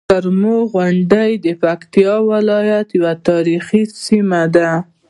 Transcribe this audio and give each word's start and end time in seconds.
کرمو 0.09 0.57
غونډۍ 0.71 1.31
د 1.45 1.47
پکتيکا 1.63 2.15
ولايت 2.31 2.87
یوه 2.97 3.13
تاريخي 3.27 3.83
سيمه 4.05 4.41
ده. 4.55 4.69